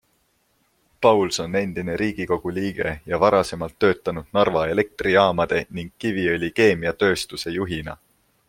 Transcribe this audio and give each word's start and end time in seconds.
Pauls 1.05 1.37
on 1.43 1.57
endine 1.59 1.97
Riigikogu 2.01 2.53
liige 2.55 2.93
ja 3.13 3.19
varasemalt 3.25 3.77
töötanud 3.85 4.33
Narva 4.39 4.65
Elektrijaamade 4.77 5.63
ning 5.81 5.95
Kiviõli 6.05 6.51
Keemiatööstuse 6.63 7.59
juhina. 7.59 7.97